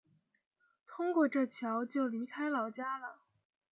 [0.87, 3.19] 通过这桥就离开老家了